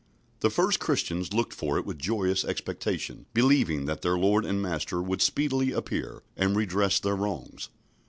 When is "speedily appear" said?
5.21-6.23